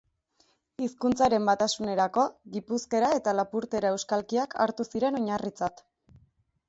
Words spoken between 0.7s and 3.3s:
Hizkuntzaren batasunerako, gipuzkera